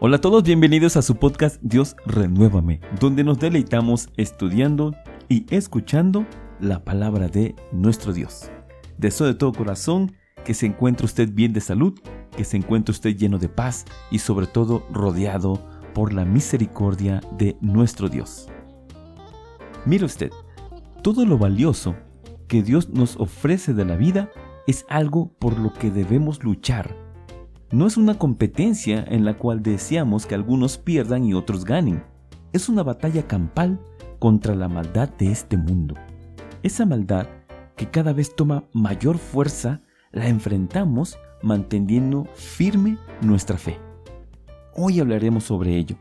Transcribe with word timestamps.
Hola 0.00 0.18
a 0.18 0.20
todos, 0.20 0.44
bienvenidos 0.44 0.96
a 0.96 1.02
su 1.02 1.16
podcast 1.16 1.60
Dios 1.60 1.96
Renuévame, 2.06 2.80
donde 3.00 3.24
nos 3.24 3.40
deleitamos 3.40 4.10
estudiando 4.16 4.94
y 5.28 5.44
escuchando 5.52 6.24
la 6.60 6.84
palabra 6.84 7.26
de 7.26 7.56
nuestro 7.72 8.12
Dios. 8.12 8.48
Deseo 8.96 9.26
de 9.26 9.34
todo 9.34 9.52
corazón 9.52 10.12
que 10.44 10.54
se 10.54 10.66
encuentre 10.66 11.04
usted 11.04 11.30
bien 11.32 11.52
de 11.52 11.60
salud, 11.60 11.98
que 12.36 12.44
se 12.44 12.56
encuentre 12.56 12.92
usted 12.92 13.16
lleno 13.16 13.38
de 13.38 13.48
paz 13.48 13.86
y 14.08 14.20
sobre 14.20 14.46
todo 14.46 14.86
rodeado 14.92 15.68
por 15.94 16.12
la 16.12 16.24
misericordia 16.24 17.20
de 17.36 17.56
nuestro 17.60 18.08
Dios. 18.08 18.46
Mire 19.84 20.04
usted, 20.04 20.30
todo 21.02 21.26
lo 21.26 21.38
valioso 21.38 21.96
que 22.46 22.62
Dios 22.62 22.88
nos 22.90 23.16
ofrece 23.16 23.74
de 23.74 23.84
la 23.84 23.96
vida 23.96 24.30
es 24.68 24.86
algo 24.88 25.32
por 25.40 25.58
lo 25.58 25.72
que 25.72 25.90
debemos 25.90 26.44
luchar 26.44 27.07
no 27.70 27.86
es 27.86 27.96
una 27.96 28.18
competencia 28.18 29.04
en 29.08 29.24
la 29.24 29.36
cual 29.36 29.62
deseamos 29.62 30.26
que 30.26 30.34
algunos 30.34 30.78
pierdan 30.78 31.24
y 31.24 31.34
otros 31.34 31.64
ganen. 31.64 32.02
Es 32.52 32.68
una 32.68 32.82
batalla 32.82 33.26
campal 33.26 33.78
contra 34.18 34.54
la 34.54 34.68
maldad 34.68 35.10
de 35.18 35.30
este 35.30 35.56
mundo. 35.56 35.94
Esa 36.62 36.86
maldad 36.86 37.26
que 37.76 37.90
cada 37.90 38.12
vez 38.12 38.34
toma 38.34 38.64
mayor 38.72 39.18
fuerza, 39.18 39.82
la 40.12 40.28
enfrentamos 40.28 41.18
manteniendo 41.42 42.26
firme 42.34 42.96
nuestra 43.20 43.58
fe. 43.58 43.78
Hoy 44.74 45.00
hablaremos 45.00 45.44
sobre 45.44 45.76
ello, 45.76 45.96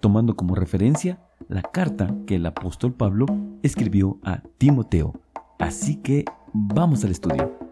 tomando 0.00 0.34
como 0.34 0.54
referencia 0.54 1.20
la 1.48 1.62
carta 1.62 2.14
que 2.26 2.36
el 2.36 2.46
apóstol 2.46 2.94
Pablo 2.94 3.26
escribió 3.62 4.18
a 4.24 4.42
Timoteo. 4.58 5.12
Así 5.58 5.96
que 5.96 6.24
vamos 6.52 7.04
al 7.04 7.10
estudio. 7.10 7.71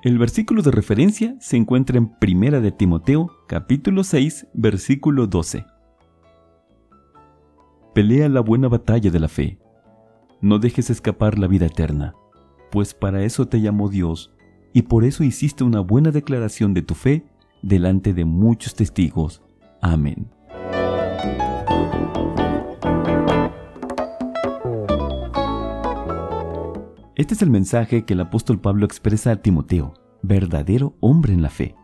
El 0.00 0.16
versículo 0.16 0.62
de 0.62 0.70
referencia 0.70 1.34
se 1.40 1.56
encuentra 1.56 1.98
en 1.98 2.06
Primera 2.06 2.60
de 2.60 2.70
Timoteo, 2.70 3.32
capítulo 3.48 4.04
6, 4.04 4.46
versículo 4.54 5.26
12. 5.26 5.66
Pelea 7.96 8.28
la 8.28 8.40
buena 8.40 8.68
batalla 8.68 9.10
de 9.10 9.18
la 9.18 9.26
fe. 9.26 9.58
No 10.40 10.60
dejes 10.60 10.88
escapar 10.90 11.36
la 11.36 11.48
vida 11.48 11.66
eterna, 11.66 12.14
pues 12.70 12.94
para 12.94 13.24
eso 13.24 13.48
te 13.48 13.60
llamó 13.60 13.88
Dios 13.88 14.32
y 14.72 14.82
por 14.82 15.04
eso 15.04 15.24
hiciste 15.24 15.64
una 15.64 15.80
buena 15.80 16.12
declaración 16.12 16.74
de 16.74 16.82
tu 16.82 16.94
fe 16.94 17.24
delante 17.62 18.14
de 18.14 18.24
muchos 18.24 18.76
testigos. 18.76 19.42
Amén. 19.82 20.30
Este 27.18 27.34
es 27.34 27.42
el 27.42 27.50
mensaje 27.50 28.04
que 28.04 28.14
el 28.14 28.20
apóstol 28.20 28.60
Pablo 28.60 28.86
expresa 28.86 29.32
a 29.32 29.36
Timoteo, 29.42 29.92
verdadero 30.22 30.94
hombre 31.00 31.32
en 31.32 31.42
la 31.42 31.50
fe. 31.50 31.74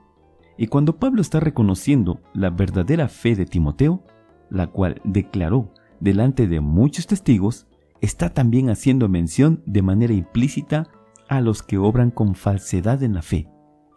Y 0.57 0.69
cuando 0.69 1.01
Pablo 1.01 1.21
está 1.21 1.41
reconociendo 1.41 2.21
la 2.35 2.51
verdadera 2.51 3.09
fe 3.09 3.35
de 3.35 3.45
Timoteo, 3.45 4.05
la 4.49 4.69
cual 4.69 5.01
declaró 5.03 5.73
delante 5.99 6.47
de 6.47 6.61
muchos 6.61 7.09
testigos, 7.09 7.67
está 8.01 8.33
también 8.33 8.71
haciendo 8.71 9.09
mención 9.09 9.61
de 9.67 9.83
manera 9.83 10.13
implícita 10.13 10.87
a 11.29 11.41
los 11.41 11.65
que 11.65 11.79
obran 11.79 12.13
con 12.13 12.37
falsedad 12.37 13.03
en 13.03 13.15
la 13.15 13.23
fe. 13.23 13.49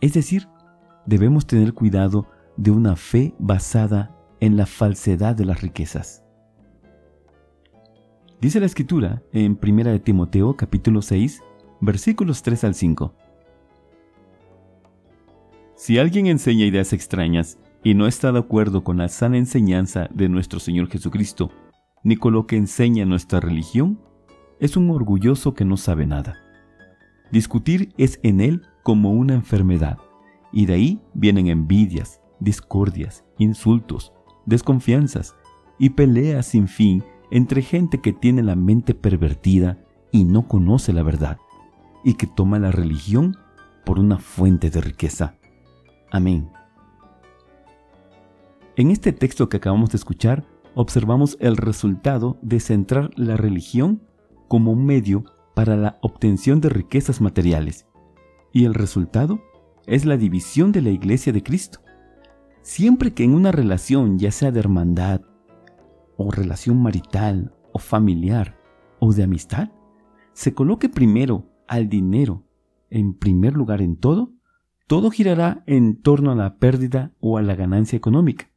Es 0.01 0.13
decir, 0.13 0.47
debemos 1.05 1.45
tener 1.45 1.75
cuidado 1.75 2.25
de 2.57 2.71
una 2.71 2.95
fe 2.95 3.35
basada 3.37 4.15
en 4.39 4.57
la 4.57 4.65
falsedad 4.65 5.35
de 5.35 5.45
las 5.45 5.61
riquezas. 5.61 6.26
Dice 8.39 8.59
la 8.59 8.67
escritura 8.67 9.23
en 9.33 9.57
1 9.59 9.83
de 9.85 9.99
Timoteo 9.99 10.55
capítulo 10.55 11.01
6, 11.01 11.41
versículos 11.81 12.43
3 12.43 12.65
al 12.65 12.75
5. 12.75 13.15
Si 15.75 15.97
alguien 15.97 16.27
enseña 16.27 16.67
ideas 16.67 16.93
extrañas 16.93 17.57
y 17.83 17.95
no 17.95 18.05
está 18.05 18.31
de 18.31 18.37
acuerdo 18.37 18.83
con 18.83 18.97
la 18.97 19.07
sana 19.07 19.39
enseñanza 19.39 20.07
de 20.13 20.29
nuestro 20.29 20.59
Señor 20.59 20.87
Jesucristo, 20.87 21.49
ni 22.03 22.15
con 22.15 22.33
lo 22.33 22.45
que 22.45 22.57
enseña 22.57 23.05
nuestra 23.05 23.39
religión, 23.39 23.99
es 24.59 24.77
un 24.77 24.91
orgulloso 24.91 25.55
que 25.55 25.65
no 25.65 25.75
sabe 25.75 26.05
nada. 26.05 26.37
Discutir 27.31 27.91
es 27.97 28.19
en 28.21 28.39
él 28.39 28.61
como 28.83 29.13
una 29.13 29.33
enfermedad, 29.33 29.97
y 30.53 30.67
de 30.67 30.73
ahí 30.75 31.01
vienen 31.15 31.47
envidias, 31.47 32.21
discordias, 32.39 33.25
insultos, 33.39 34.13
desconfianzas 34.45 35.35
y 35.79 35.89
peleas 35.89 36.45
sin 36.45 36.67
fin 36.67 37.03
entre 37.31 37.61
gente 37.61 37.99
que 38.01 38.13
tiene 38.13 38.43
la 38.43 38.55
mente 38.55 38.93
pervertida 38.93 39.79
y 40.11 40.23
no 40.23 40.47
conoce 40.47 40.93
la 40.93 41.03
verdad, 41.03 41.37
y 42.03 42.13
que 42.15 42.27
toma 42.27 42.59
la 42.59 42.71
religión 42.71 43.37
por 43.85 43.99
una 43.99 44.17
fuente 44.17 44.69
de 44.69 44.81
riqueza. 44.81 45.35
Amén. 46.11 46.49
En 48.75 48.91
este 48.91 49.11
texto 49.11 49.49
que 49.49 49.57
acabamos 49.57 49.89
de 49.91 49.97
escuchar, 49.97 50.45
observamos 50.75 51.37
el 51.39 51.57
resultado 51.57 52.37
de 52.41 52.59
centrar 52.59 53.09
la 53.15 53.35
religión 53.35 54.03
como 54.47 54.71
un 54.71 54.85
medio 54.85 55.23
para 55.55 55.75
la 55.75 55.97
obtención 56.01 56.61
de 56.61 56.69
riquezas 56.69 57.19
materiales. 57.19 57.87
Y 58.53 58.65
el 58.65 58.75
resultado 58.75 59.41
es 59.87 60.05
la 60.05 60.17
división 60.17 60.71
de 60.71 60.81
la 60.81 60.89
iglesia 60.89 61.33
de 61.33 61.41
Cristo. 61.41 61.79
Siempre 62.61 63.13
que 63.13 63.23
en 63.23 63.33
una 63.33 63.51
relación, 63.51 64.19
ya 64.19 64.31
sea 64.31 64.51
de 64.51 64.59
hermandad, 64.59 65.21
o 66.17 66.31
relación 66.31 66.81
marital 66.81 67.55
o 67.71 67.79
familiar 67.79 68.59
o 68.99 69.13
de 69.13 69.23
amistad, 69.23 69.69
se 70.33 70.53
coloque 70.53 70.89
primero 70.89 71.49
al 71.67 71.89
dinero 71.89 72.43
en 72.89 73.13
primer 73.13 73.53
lugar 73.53 73.81
en 73.81 73.97
todo, 73.97 74.33
todo 74.87 75.11
girará 75.11 75.63
en 75.67 76.01
torno 76.01 76.31
a 76.31 76.35
la 76.35 76.57
pérdida 76.57 77.11
o 77.19 77.37
a 77.37 77.41
la 77.41 77.55
ganancia 77.55 77.97
económica. 77.97 78.49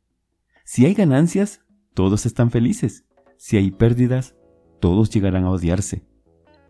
Si 0.64 0.86
hay 0.86 0.94
ganancias, 0.94 1.64
todos 1.94 2.26
están 2.26 2.50
felices. 2.50 3.04
Si 3.36 3.56
hay 3.56 3.70
pérdidas, 3.70 4.36
todos 4.80 5.10
llegarán 5.10 5.44
a 5.44 5.50
odiarse. 5.50 6.06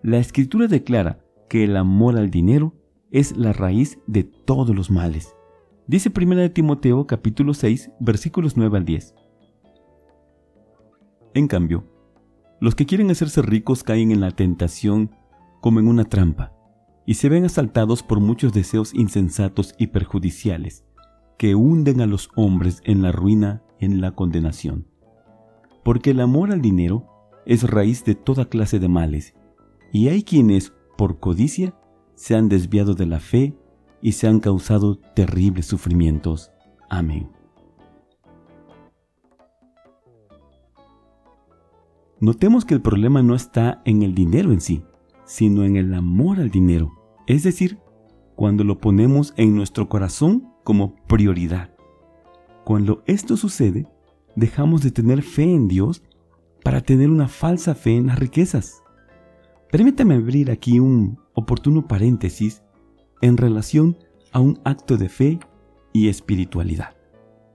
La 0.02 0.18
escritura 0.18 0.66
declara 0.66 1.22
que 1.48 1.64
el 1.64 1.76
amor 1.76 2.16
al 2.16 2.30
dinero 2.30 2.74
es 3.10 3.36
la 3.36 3.52
raíz 3.52 3.98
de 4.06 4.24
todos 4.24 4.74
los 4.74 4.90
males. 4.90 5.34
Dice 5.86 6.10
1 6.16 6.52
Timoteo 6.52 7.06
capítulo 7.06 7.52
6 7.52 7.90
versículos 8.00 8.56
9 8.56 8.78
al 8.78 8.84
10. 8.84 9.14
En 11.34 11.46
cambio, 11.46 11.84
los 12.60 12.74
que 12.74 12.86
quieren 12.86 13.10
hacerse 13.10 13.42
ricos 13.42 13.84
caen 13.84 14.10
en 14.10 14.20
la 14.20 14.32
tentación 14.32 15.10
como 15.60 15.80
en 15.80 15.88
una 15.88 16.04
trampa 16.04 16.52
y 17.06 17.14
se 17.14 17.28
ven 17.28 17.44
asaltados 17.44 18.02
por 18.02 18.20
muchos 18.20 18.52
deseos 18.52 18.94
insensatos 18.94 19.74
y 19.78 19.88
perjudiciales 19.88 20.84
que 21.38 21.54
hunden 21.54 22.00
a 22.02 22.06
los 22.06 22.28
hombres 22.36 22.82
en 22.84 23.00
la 23.00 23.12
ruina 23.12 23.62
en 23.78 24.00
la 24.00 24.12
condenación. 24.12 24.86
Porque 25.82 26.10
el 26.10 26.20
amor 26.20 26.52
al 26.52 26.60
dinero 26.60 27.06
es 27.46 27.68
raíz 27.68 28.04
de 28.04 28.14
toda 28.14 28.44
clase 28.44 28.78
de 28.78 28.88
males, 28.88 29.34
y 29.90 30.08
hay 30.08 30.22
quienes, 30.22 30.74
por 30.98 31.18
codicia, 31.18 31.74
se 32.14 32.36
han 32.36 32.50
desviado 32.50 32.94
de 32.94 33.06
la 33.06 33.20
fe 33.20 33.56
y 34.02 34.12
se 34.12 34.28
han 34.28 34.40
causado 34.40 34.98
terribles 35.14 35.64
sufrimientos. 35.64 36.52
Amén. 36.90 37.39
Notemos 42.20 42.66
que 42.66 42.74
el 42.74 42.82
problema 42.82 43.22
no 43.22 43.34
está 43.34 43.80
en 43.86 44.02
el 44.02 44.14
dinero 44.14 44.52
en 44.52 44.60
sí, 44.60 44.82
sino 45.24 45.64
en 45.64 45.76
el 45.76 45.94
amor 45.94 46.38
al 46.38 46.50
dinero, 46.50 46.92
es 47.26 47.44
decir, 47.44 47.78
cuando 48.36 48.62
lo 48.62 48.78
ponemos 48.78 49.32
en 49.38 49.56
nuestro 49.56 49.88
corazón 49.88 50.52
como 50.62 50.96
prioridad. 51.06 51.74
Cuando 52.64 53.02
esto 53.06 53.38
sucede, 53.38 53.86
dejamos 54.36 54.82
de 54.82 54.90
tener 54.90 55.22
fe 55.22 55.44
en 55.44 55.66
Dios 55.66 56.02
para 56.62 56.82
tener 56.82 57.08
una 57.08 57.26
falsa 57.26 57.74
fe 57.74 57.96
en 57.96 58.08
las 58.08 58.18
riquezas. 58.18 58.82
Permítame 59.70 60.14
abrir 60.14 60.50
aquí 60.50 60.78
un 60.78 61.18
oportuno 61.32 61.88
paréntesis 61.88 62.62
en 63.22 63.38
relación 63.38 63.96
a 64.32 64.40
un 64.40 64.60
acto 64.64 64.98
de 64.98 65.08
fe 65.08 65.40
y 65.94 66.08
espiritualidad. 66.08 66.96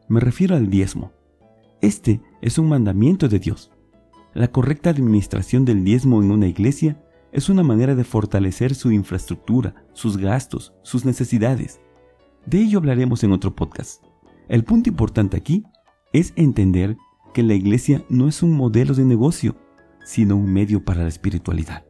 Me 0.07 0.19
refiero 0.19 0.55
al 0.55 0.71
diezmo. 0.71 1.11
Este 1.81 2.19
es 2.41 2.57
un 2.57 2.67
mandamiento 2.67 3.27
de 3.27 3.37
Dios. 3.37 3.71
La 4.35 4.49
correcta 4.49 4.89
administración 4.89 5.63
del 5.63 5.85
diezmo 5.85 6.21
en 6.21 6.29
una 6.29 6.47
iglesia 6.47 7.01
es 7.31 7.47
una 7.47 7.63
manera 7.63 7.95
de 7.95 8.03
fortalecer 8.03 8.75
su 8.75 8.91
infraestructura, 8.91 9.85
sus 9.93 10.17
gastos, 10.17 10.73
sus 10.83 11.05
necesidades. 11.05 11.79
De 12.45 12.59
ello 12.59 12.79
hablaremos 12.79 13.23
en 13.23 13.31
otro 13.31 13.55
podcast. 13.55 14.03
El 14.49 14.65
punto 14.65 14.89
importante 14.89 15.37
aquí 15.37 15.63
es 16.11 16.33
entender 16.35 16.97
que 17.33 17.43
la 17.43 17.53
iglesia 17.53 18.03
no 18.09 18.27
es 18.27 18.43
un 18.43 18.51
modelo 18.51 18.93
de 18.93 19.05
negocio, 19.05 19.55
sino 20.03 20.35
un 20.35 20.51
medio 20.51 20.83
para 20.83 21.03
la 21.03 21.07
espiritualidad. 21.07 21.85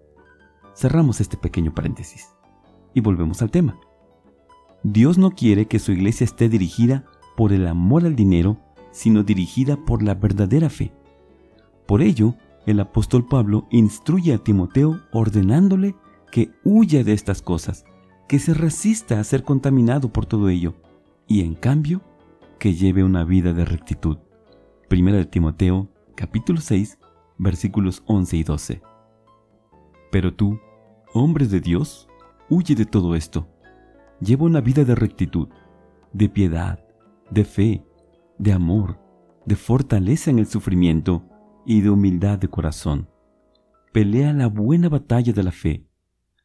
Cerramos 0.75 1.21
este 1.21 1.37
pequeño 1.37 1.73
paréntesis 1.73 2.27
y 2.93 3.01
volvemos 3.01 3.41
al 3.41 3.49
tema. 3.49 3.79
Dios 4.83 5.17
no 5.17 5.31
quiere 5.31 5.65
que 5.65 5.79
su 5.79 5.93
iglesia 5.93 6.25
esté 6.25 6.47
dirigida 6.47 7.05
por 7.35 7.53
el 7.53 7.65
amor 7.65 8.05
al 8.05 8.15
dinero, 8.15 8.59
sino 8.91 9.23
dirigida 9.23 9.83
por 9.83 10.03
la 10.03 10.13
verdadera 10.13 10.69
fe. 10.69 10.93
Por 11.85 12.01
ello, 12.01 12.35
el 12.65 12.79
apóstol 12.79 13.25
Pablo 13.27 13.67
instruye 13.69 14.33
a 14.33 14.39
Timoteo 14.39 15.01
ordenándole 15.11 15.95
que 16.31 16.51
huya 16.63 17.03
de 17.03 17.13
estas 17.13 17.41
cosas, 17.41 17.85
que 18.27 18.39
se 18.39 18.53
resista 18.53 19.19
a 19.19 19.23
ser 19.23 19.43
contaminado 19.43 20.11
por 20.11 20.25
todo 20.25 20.49
ello, 20.49 20.73
y 21.27 21.41
en 21.41 21.53
cambio, 21.53 22.01
que 22.59 22.73
lleve 22.73 23.03
una 23.03 23.23
vida 23.23 23.53
de 23.53 23.65
rectitud. 23.65 24.17
Primera 24.89 25.17
de 25.17 25.25
Timoteo, 25.25 25.89
capítulo 26.15 26.59
6, 26.59 26.97
versículos 27.37 28.03
11 28.07 28.37
y 28.37 28.43
12. 28.43 28.81
Pero 30.11 30.33
tú, 30.33 30.59
hombre 31.13 31.47
de 31.47 31.59
Dios, 31.59 32.07
huye 32.49 32.73
de 32.75 32.85
todo 32.85 33.15
esto. 33.15 33.47
Lleva 34.19 34.45
una 34.45 34.61
vida 34.61 34.85
de 34.85 34.95
rectitud, 34.95 35.49
de 36.13 36.29
piedad, 36.29 36.83
de 37.29 37.43
fe, 37.43 37.85
de 38.37 38.53
amor, 38.53 38.97
de 39.45 39.55
fortaleza 39.55 40.31
en 40.31 40.39
el 40.39 40.47
sufrimiento 40.47 41.23
y 41.65 41.81
de 41.81 41.89
humildad 41.89 42.39
de 42.39 42.47
corazón. 42.47 43.09
Pelea 43.91 44.33
la 44.33 44.47
buena 44.47 44.89
batalla 44.89 45.33
de 45.33 45.43
la 45.43 45.51
fe. 45.51 45.87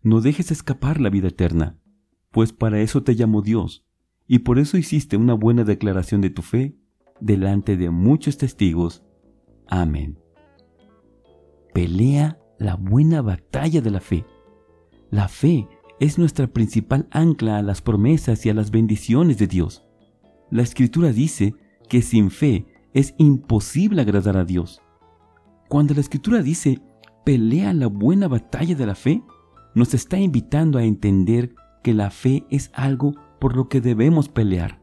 No 0.02 0.20
dejes 0.20 0.50
escapar 0.50 1.00
la 1.00 1.10
vida 1.10 1.28
eterna, 1.28 1.78
pues 2.30 2.52
para 2.52 2.80
eso 2.80 3.02
te 3.02 3.16
llamó 3.16 3.42
Dios, 3.42 3.84
y 4.26 4.40
por 4.40 4.58
eso 4.58 4.78
hiciste 4.78 5.16
una 5.16 5.34
buena 5.34 5.64
declaración 5.64 6.20
de 6.20 6.30
tu 6.30 6.42
fe 6.42 6.76
delante 7.20 7.76
de 7.76 7.90
muchos 7.90 8.38
testigos. 8.38 9.04
Amén. 9.66 10.18
Pelea 11.74 12.38
la 12.58 12.76
buena 12.76 13.22
batalla 13.22 13.80
de 13.80 13.90
la 13.90 14.00
fe. 14.00 14.24
La 15.10 15.28
fe 15.28 15.68
es 15.98 16.18
nuestra 16.18 16.46
principal 16.46 17.08
ancla 17.10 17.58
a 17.58 17.62
las 17.62 17.82
promesas 17.82 18.44
y 18.46 18.50
a 18.50 18.54
las 18.54 18.70
bendiciones 18.70 19.38
de 19.38 19.46
Dios. 19.46 19.84
La 20.50 20.62
escritura 20.62 21.12
dice 21.12 21.54
que 21.88 22.02
sin 22.02 22.30
fe 22.30 22.66
es 22.94 23.14
imposible 23.18 24.00
agradar 24.00 24.36
a 24.36 24.44
Dios. 24.44 24.82
Cuando 25.70 25.94
la 25.94 26.00
escritura 26.00 26.42
dice 26.42 26.82
pelea 27.24 27.72
la 27.72 27.86
buena 27.86 28.26
batalla 28.26 28.74
de 28.74 28.86
la 28.86 28.96
fe, 28.96 29.22
nos 29.76 29.94
está 29.94 30.18
invitando 30.18 30.80
a 30.80 30.82
entender 30.82 31.54
que 31.84 31.94
la 31.94 32.10
fe 32.10 32.44
es 32.50 32.72
algo 32.74 33.14
por 33.38 33.54
lo 33.54 33.68
que 33.68 33.80
debemos 33.80 34.28
pelear. 34.28 34.82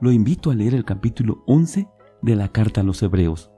Lo 0.00 0.10
invito 0.10 0.50
a 0.50 0.56
leer 0.56 0.74
el 0.74 0.84
capítulo 0.84 1.44
11 1.46 1.86
de 2.22 2.34
la 2.34 2.48
carta 2.48 2.80
a 2.80 2.84
los 2.84 3.00
Hebreos, 3.04 3.52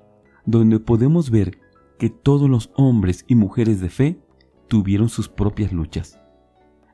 donde 0.44 0.78
podemos 0.78 1.30
ver 1.30 1.58
que 1.98 2.10
todos 2.10 2.50
los 2.50 2.70
hombres 2.76 3.24
y 3.26 3.34
mujeres 3.34 3.80
de 3.80 3.88
fe 3.88 4.20
tuvieron 4.68 5.08
sus 5.08 5.30
propias 5.30 5.72
luchas. 5.72 6.20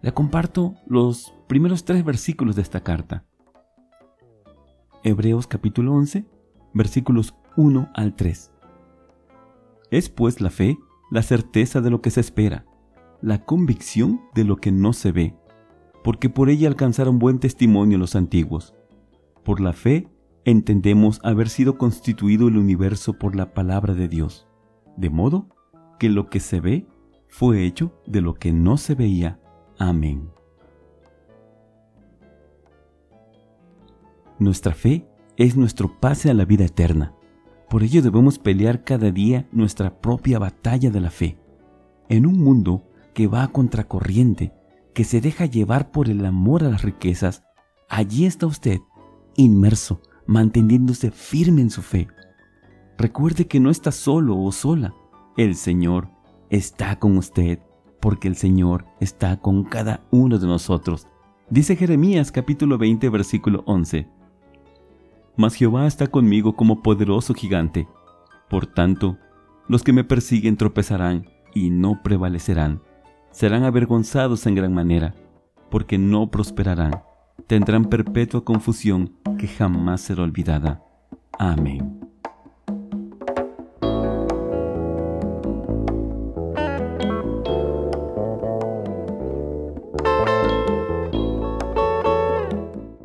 Le 0.02 0.14
comparto 0.14 0.76
los 0.86 1.34
primeros 1.48 1.84
tres 1.84 2.04
versículos 2.04 2.54
de 2.54 2.62
esta 2.62 2.84
carta. 2.84 3.24
Hebreos 5.02 5.48
capítulo 5.48 5.94
11, 5.94 6.24
versículos 6.74 7.34
1 7.56 7.90
al 7.92 8.14
3. 8.14 8.52
Es 9.90 10.08
pues 10.08 10.40
la 10.40 10.50
fe 10.50 10.78
la 11.10 11.22
certeza 11.22 11.80
de 11.80 11.90
lo 11.90 12.00
que 12.00 12.10
se 12.10 12.20
espera, 12.20 12.66
la 13.22 13.44
convicción 13.44 14.20
de 14.34 14.44
lo 14.44 14.56
que 14.56 14.72
no 14.72 14.92
se 14.92 15.12
ve, 15.12 15.36
porque 16.02 16.28
por 16.30 16.50
ella 16.50 16.68
alcanzaron 16.68 17.18
buen 17.18 17.38
testimonio 17.38 17.98
los 17.98 18.16
antiguos. 18.16 18.74
Por 19.44 19.60
la 19.60 19.72
fe 19.72 20.08
entendemos 20.44 21.20
haber 21.22 21.48
sido 21.48 21.78
constituido 21.78 22.48
el 22.48 22.56
universo 22.56 23.14
por 23.14 23.36
la 23.36 23.54
palabra 23.54 23.94
de 23.94 24.08
Dios, 24.08 24.46
de 24.96 25.10
modo 25.10 25.48
que 25.98 26.08
lo 26.08 26.28
que 26.28 26.40
se 26.40 26.60
ve 26.60 26.86
fue 27.28 27.64
hecho 27.64 27.92
de 28.06 28.20
lo 28.20 28.34
que 28.34 28.52
no 28.52 28.76
se 28.76 28.94
veía. 28.94 29.40
Amén. 29.78 30.30
Nuestra 34.38 34.74
fe 34.74 35.06
es 35.36 35.56
nuestro 35.56 35.98
pase 35.98 36.30
a 36.30 36.34
la 36.34 36.44
vida 36.44 36.64
eterna. 36.64 37.15
Por 37.68 37.82
ello 37.82 38.00
debemos 38.00 38.38
pelear 38.38 38.84
cada 38.84 39.10
día 39.10 39.48
nuestra 39.50 40.00
propia 40.00 40.38
batalla 40.38 40.90
de 40.90 41.00
la 41.00 41.10
fe. 41.10 41.36
En 42.08 42.26
un 42.26 42.38
mundo 42.38 42.84
que 43.12 43.26
va 43.26 43.42
a 43.42 43.48
contracorriente, 43.48 44.52
que 44.94 45.04
se 45.04 45.20
deja 45.20 45.46
llevar 45.46 45.90
por 45.90 46.08
el 46.08 46.24
amor 46.24 46.62
a 46.62 46.68
las 46.68 46.82
riquezas, 46.82 47.42
allí 47.88 48.24
está 48.24 48.46
usted, 48.46 48.78
inmerso, 49.36 50.00
manteniéndose 50.26 51.10
firme 51.10 51.62
en 51.62 51.70
su 51.70 51.82
fe. 51.82 52.08
Recuerde 52.98 53.46
que 53.46 53.60
no 53.60 53.70
está 53.70 53.90
solo 53.90 54.38
o 54.38 54.52
sola. 54.52 54.94
El 55.36 55.56
Señor 55.56 56.08
está 56.50 56.98
con 56.98 57.18
usted, 57.18 57.58
porque 58.00 58.28
el 58.28 58.36
Señor 58.36 58.86
está 59.00 59.40
con 59.40 59.64
cada 59.64 60.06
uno 60.12 60.38
de 60.38 60.46
nosotros. 60.46 61.08
Dice 61.50 61.76
Jeremías 61.76 62.32
capítulo 62.32 62.78
20 62.78 63.08
versículo 63.08 63.62
11 63.66 64.15
mas 65.36 65.54
Jehová 65.54 65.86
está 65.86 66.06
conmigo 66.06 66.56
como 66.56 66.82
poderoso 66.82 67.34
gigante. 67.34 67.86
Por 68.48 68.66
tanto, 68.66 69.18
los 69.68 69.82
que 69.82 69.92
me 69.92 70.04
persiguen 70.04 70.56
tropezarán 70.56 71.26
y 71.54 71.70
no 71.70 72.02
prevalecerán. 72.02 72.82
Serán 73.30 73.64
avergonzados 73.64 74.46
en 74.46 74.54
gran 74.54 74.72
manera, 74.72 75.14
porque 75.70 75.98
no 75.98 76.30
prosperarán. 76.30 77.02
Tendrán 77.46 77.84
perpetua 77.84 78.44
confusión 78.44 79.12
que 79.38 79.46
jamás 79.46 80.00
será 80.00 80.22
olvidada. 80.22 80.82
Amén. 81.38 82.00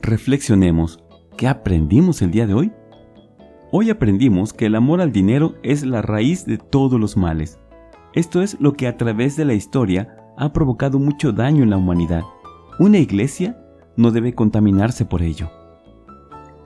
Reflexionemos 0.01 0.99
¿Qué 1.41 1.47
aprendimos 1.47 2.21
el 2.21 2.29
día 2.29 2.45
de 2.45 2.53
hoy? 2.53 2.71
Hoy 3.71 3.89
aprendimos 3.89 4.53
que 4.53 4.67
el 4.67 4.75
amor 4.75 5.01
al 5.01 5.11
dinero 5.11 5.55
es 5.63 5.83
la 5.83 6.03
raíz 6.03 6.45
de 6.45 6.59
todos 6.59 6.99
los 6.99 7.17
males. 7.17 7.57
Esto 8.13 8.43
es 8.43 8.61
lo 8.61 8.73
que 8.73 8.85
a 8.85 8.95
través 8.95 9.37
de 9.37 9.45
la 9.45 9.55
historia 9.55 10.15
ha 10.37 10.53
provocado 10.53 10.99
mucho 10.99 11.31
daño 11.31 11.63
en 11.63 11.71
la 11.71 11.77
humanidad. 11.77 12.21
Una 12.77 12.99
iglesia 12.99 13.57
no 13.97 14.11
debe 14.11 14.35
contaminarse 14.35 15.03
por 15.03 15.23
ello. 15.23 15.49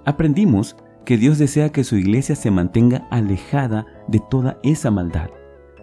Aprendimos 0.03 0.75
que 1.05 1.15
Dios 1.15 1.37
desea 1.37 1.71
que 1.71 1.85
su 1.85 1.95
iglesia 1.95 2.35
se 2.35 2.51
mantenga 2.51 3.07
alejada 3.11 3.85
de 4.09 4.19
toda 4.29 4.59
esa 4.61 4.91
maldad. 4.91 5.29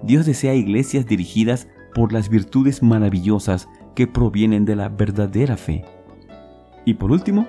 Dios 0.03 0.27
desea 0.27 0.55
iglesias 0.55 1.07
dirigidas 1.07 1.67
por 1.95 2.13
las 2.13 2.29
virtudes 2.29 2.83
maravillosas 2.83 3.71
que 3.95 4.07
provienen 4.07 4.67
de 4.67 4.77
la 4.77 4.91
verdadera 4.91 5.57
fe. 5.57 5.83
Y 6.85 6.93
por 6.93 7.11
último, 7.11 7.47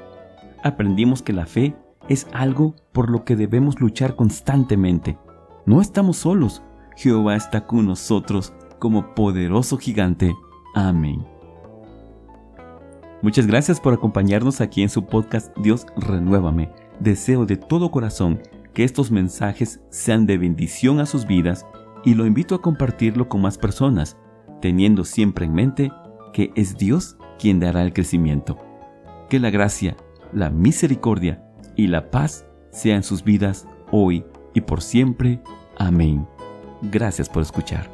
aprendimos 0.64 1.22
que 1.22 1.34
la 1.34 1.46
fe 1.46 1.76
es 2.10 2.28
algo 2.34 2.76
por 2.92 3.10
lo 3.10 3.24
que 3.24 3.36
debemos 3.36 3.80
luchar 3.80 4.16
constantemente. 4.16 5.18
No 5.66 5.82
estamos 5.82 6.18
solos. 6.18 6.64
Jehová 6.96 7.36
está 7.36 7.66
con 7.66 7.86
nosotros 7.86 8.54
como 8.80 9.14
poderoso 9.16 9.78
gigante. 9.78 10.36
Amén. 10.76 11.26
Muchas 13.22 13.48
gracias 13.48 13.80
por 13.80 13.94
acompañarnos 13.94 14.60
aquí 14.60 14.84
en 14.84 14.90
su 14.90 15.06
podcast 15.06 15.56
Dios 15.58 15.86
Renuévame. 15.96 16.70
Deseo 17.00 17.46
de 17.46 17.56
todo 17.56 17.90
corazón 17.90 18.42
que 18.74 18.84
estos 18.84 19.12
mensajes 19.12 19.80
sean 19.90 20.26
de 20.26 20.38
bendición 20.38 21.00
a 21.00 21.06
sus 21.06 21.26
vidas 21.26 21.66
y 22.04 22.16
lo 22.16 22.26
invito 22.26 22.54
a 22.56 22.62
compartirlo 22.62 23.30
con 23.30 23.42
más 23.42 23.58
personas, 23.58 24.18
teniendo 24.62 25.06
siempre 25.06 25.46
en 25.46 25.54
mente 25.54 25.92
que 26.34 26.52
es 26.56 26.78
Dios 26.78 27.18
quien 27.40 27.60
dará 27.60 27.84
el 27.84 27.94
crecimiento. 27.94 28.58
Que 29.30 29.40
la 29.40 29.52
gracia 29.52 29.96
la 30.34 30.50
misericordia 30.50 31.44
y 31.76 31.88
la 31.88 32.12
paz 32.12 32.46
sean 32.72 33.04
sus 33.04 33.24
vidas 33.24 33.68
hoy 33.92 34.26
y 34.54 34.62
por 34.62 34.82
siempre. 34.82 35.42
Amén. 35.78 36.28
Gracias 36.82 37.30
por 37.30 37.42
escuchar. 37.42 37.93